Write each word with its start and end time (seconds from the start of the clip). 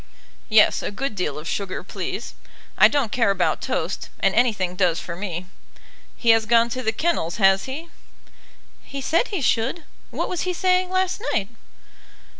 "Yes, 0.49 0.81
a 0.81 0.89
good 0.89 1.13
deal 1.13 1.37
of 1.37 1.47
sugar, 1.47 1.83
please. 1.83 2.33
I 2.75 2.87
don't 2.87 3.11
care 3.11 3.29
about 3.29 3.61
toast, 3.61 4.09
and 4.19 4.33
anything 4.33 4.75
does 4.75 4.99
for 4.99 5.15
me. 5.15 5.45
He 6.17 6.31
has 6.31 6.47
gone 6.47 6.69
to 6.69 6.81
the 6.81 6.91
kennels, 6.91 7.35
has 7.35 7.65
he?" 7.65 7.89
"He 8.81 8.99
said 8.99 9.27
he 9.27 9.41
should. 9.41 9.83
What 10.09 10.27
was 10.27 10.41
he 10.41 10.53
saying 10.53 10.89
last 10.89 11.21
night?" 11.33 11.49